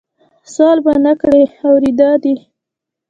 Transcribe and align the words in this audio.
سوال 0.53 0.77
به 0.85 0.93
نه 1.05 1.13
کړې 1.21 1.43
اورېده 1.67 2.11
دي 2.23 2.35